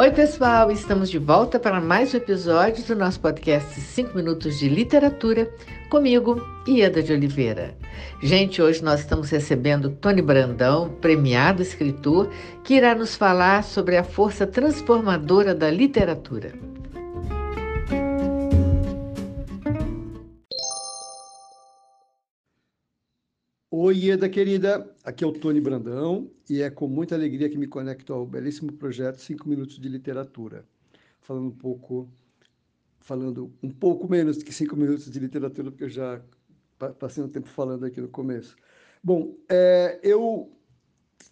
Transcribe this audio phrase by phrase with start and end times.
[0.00, 4.66] Oi, pessoal, estamos de volta para mais um episódio do nosso podcast 5 Minutos de
[4.66, 5.52] Literatura,
[5.90, 7.76] comigo, Ieda de Oliveira.
[8.22, 12.30] Gente, hoje nós estamos recebendo Tony Brandão, premiado escritor,
[12.64, 16.69] que irá nos falar sobre a força transformadora da literatura.
[23.72, 27.68] Oi, Ieda querida, aqui é o Tony Brandão e é com muita alegria que me
[27.68, 30.64] conecto ao belíssimo projeto 5 Minutos de Literatura.
[31.20, 32.10] Falando um pouco,
[32.98, 36.20] falando um pouco menos que 5 minutos de literatura, porque eu já
[36.98, 38.56] passei um tempo falando aqui no começo.
[39.04, 40.50] Bom, é, eu,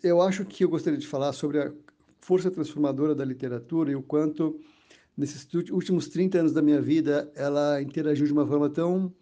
[0.00, 1.72] eu acho que eu gostaria de falar sobre a
[2.20, 4.60] força transformadora da literatura e o quanto,
[5.16, 9.12] nesses últimos 30 anos da minha vida, ela interagiu de uma forma tão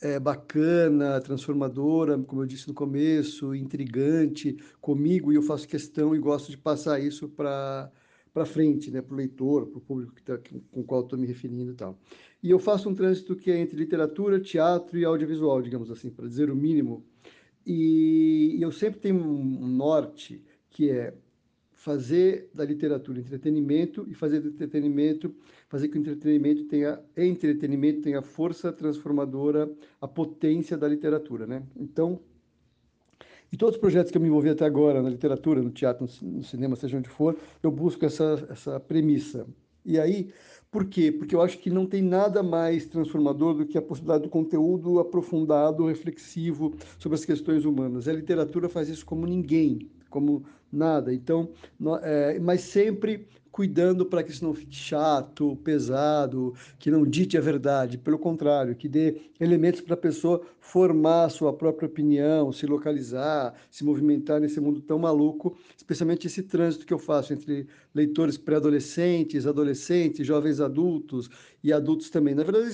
[0.00, 6.18] é, bacana, transformadora, como eu disse no começo, intrigante comigo, e eu faço questão e
[6.18, 7.90] gosto de passar isso para
[8.32, 10.36] para frente, né, para o leitor, para o público que tá,
[10.70, 11.98] com o qual estou me referindo e tal.
[12.42, 16.28] E eu faço um trânsito que é entre literatura, teatro e audiovisual, digamos assim, para
[16.28, 17.02] dizer o mínimo.
[17.64, 21.14] E, e eu sempre tenho um norte que é
[21.76, 25.32] fazer da literatura entretenimento e fazer do entretenimento,
[25.68, 31.62] fazer que o entretenimento tenha, entretenimento tenha a força transformadora, a potência da literatura, né?
[31.76, 32.18] Então,
[33.52, 36.42] e todos os projetos que eu me envolvi até agora, na literatura, no teatro, no
[36.42, 39.46] cinema, seja onde for, eu busco essa, essa premissa.
[39.84, 40.32] E aí,
[40.70, 41.12] por quê?
[41.12, 44.98] Porque eu acho que não tem nada mais transformador do que a possibilidade do conteúdo
[44.98, 48.08] aprofundado, reflexivo sobre as questões humanas.
[48.08, 51.12] A literatura faz isso como ninguém como nada.
[51.12, 51.50] Então,
[52.02, 53.26] é, mas sempre
[53.56, 57.96] cuidando para que isso não fique chato, pesado, que não dite a verdade.
[57.96, 63.82] Pelo contrário, que dê elementos para a pessoa formar sua própria opinião, se localizar, se
[63.82, 70.26] movimentar nesse mundo tão maluco, especialmente esse trânsito que eu faço entre leitores pré-adolescentes, adolescentes,
[70.26, 71.30] jovens adultos
[71.64, 72.34] e adultos também.
[72.34, 72.68] Na verdade,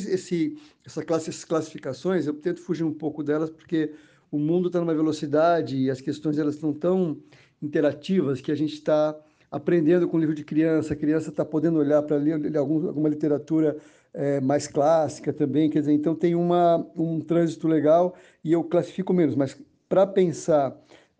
[0.85, 3.93] essa classe, essas classificações, eu tento fugir um pouco delas, porque
[4.33, 7.19] o mundo está numa velocidade e as questões elas estão tão
[7.61, 9.15] interativas que a gente está
[9.51, 13.11] aprendendo com o livro de criança, a criança está podendo olhar para ler algum, alguma
[13.11, 13.77] literatura
[14.15, 19.13] é, mais clássica também, quer dizer, então tem uma, um trânsito legal e eu classifico
[19.13, 19.55] menos, mas
[19.87, 20.75] para pensar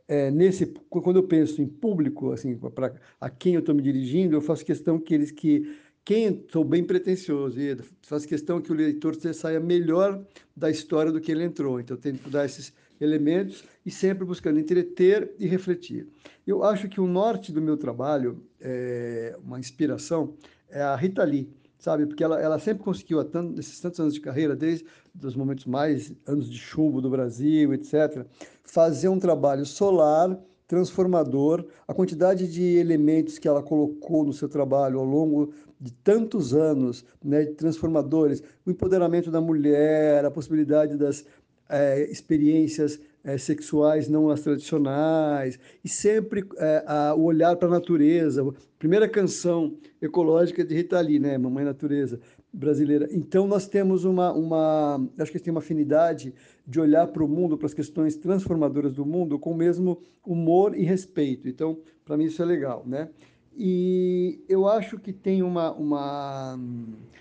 [0.09, 4.35] é, nesse, quando eu penso em público, assim, para a quem eu estou me dirigindo,
[4.35, 5.71] eu faço questão que eles que
[6.05, 10.25] quem sou bem pretensioso e faço questão que o leitor saia melhor
[10.57, 11.79] da história do que ele entrou.
[11.79, 16.09] Então, tento dar esses elementos e sempre buscando entreter e refletir.
[16.47, 20.35] Eu acho que o norte do meu trabalho, é uma inspiração,
[20.69, 21.49] é a Rita Lee,
[21.79, 22.07] sabe?
[22.07, 24.87] Porque ela, ela sempre conseguiu, tanto, nesses tantos anos de carreira, desde
[25.23, 28.27] os momentos mais, anos de chumbo do Brasil, etc.,
[28.65, 30.39] fazer um trabalho solar,
[30.73, 36.55] transformador, a quantidade de elementos que ela colocou no seu trabalho ao longo de tantos
[36.55, 41.27] anos, né, transformadores, o empoderamento da mulher, a possibilidade das
[41.69, 47.73] é, experiências é, sexuais não as tradicionais, e sempre é, a, o olhar para a
[47.73, 48.45] natureza.
[48.79, 51.39] Primeira canção ecológica de Rita Lee, né?
[51.39, 52.19] Mamãe Natureza
[52.53, 53.09] brasileira.
[53.11, 56.35] Então, nós temos uma, uma acho que tem uma afinidade
[56.67, 60.77] de olhar para o mundo, para as questões transformadoras do mundo, com o mesmo humor
[60.77, 61.49] e respeito.
[61.49, 63.09] Então, para mim, isso é legal, né?
[63.57, 66.59] E eu acho que tem uma, uma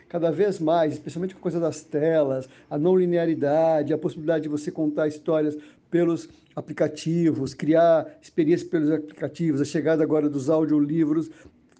[0.07, 4.49] cada vez mais, especialmente com a coisa das telas, a não linearidade, a possibilidade de
[4.49, 5.57] você contar histórias
[5.91, 11.29] pelos aplicativos, criar experiências pelos aplicativos, a chegada agora dos audiolivros,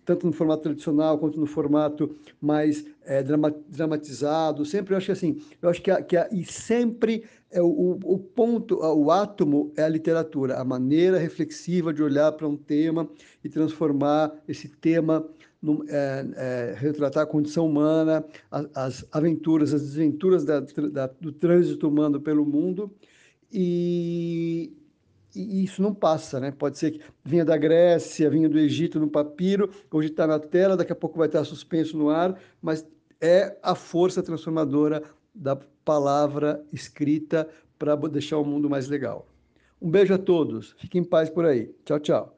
[0.05, 3.23] tanto no formato tradicional quanto no formato mais é,
[3.69, 4.66] dramatizado.
[4.66, 8.00] Sempre eu acho que assim, eu acho que, a, que a, e sempre é o,
[8.03, 13.09] o ponto, o átomo é a literatura, a maneira reflexiva de olhar para um tema
[13.44, 15.25] e transformar esse tema,
[15.61, 21.31] no, é, é, retratar a condição humana, as, as aventuras, as desventuras da, da, do
[21.31, 22.91] trânsito humano pelo mundo.
[23.51, 24.73] E,
[25.35, 26.51] e isso não passa, né?
[26.51, 30.77] Pode ser que vinha da Grécia, vinha do Egito no papiro, hoje está na tela,
[30.77, 32.88] daqui a pouco vai estar suspenso no ar, mas
[33.19, 35.03] é a força transformadora
[35.33, 35.56] da
[35.86, 39.27] palavra escrita para deixar o mundo mais legal.
[39.81, 41.74] Um beijo a todos, fiquem em paz por aí.
[41.83, 42.38] Tchau, tchau.